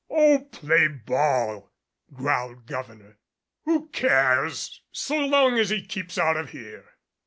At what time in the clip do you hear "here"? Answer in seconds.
6.49-6.97